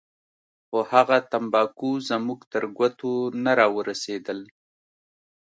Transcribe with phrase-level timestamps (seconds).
[0.67, 3.11] خو هغه تمباکو زموږ تر ګوتو
[3.43, 4.39] نه راورسېدل.